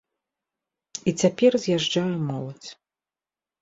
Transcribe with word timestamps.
І 1.11 1.15
цяпер 1.25 1.51
з'язджае 1.69 2.09
моладзь. 2.27 2.69